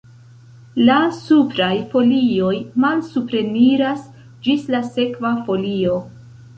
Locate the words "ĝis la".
4.49-4.85